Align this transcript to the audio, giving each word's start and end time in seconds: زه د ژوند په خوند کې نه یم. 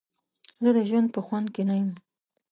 زه 0.63 0.69
د 0.77 0.79
ژوند 0.89 1.07
په 1.15 1.19
خوند 1.25 1.47
کې 1.53 1.63
نه 1.69 1.75
یم. 1.79 1.91